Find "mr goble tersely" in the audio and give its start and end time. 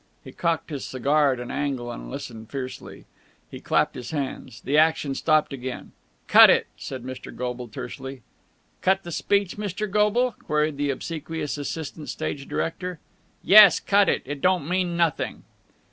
7.03-8.23